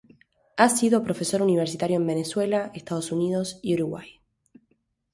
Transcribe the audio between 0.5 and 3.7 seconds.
Ha sido profesor universitario en Venezuela, Estados Unidos